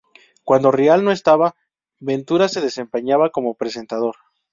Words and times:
Cuando 0.43 0.71
Rial 0.71 1.03
no 1.03 1.11
estaba, 1.11 1.55
Ventura 1.99 2.49
se 2.49 2.59
desempeñaba 2.59 3.29
como 3.29 3.53
presentador. 3.53 4.15